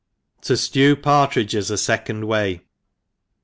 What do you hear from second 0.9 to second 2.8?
Partridges afecond Wiy.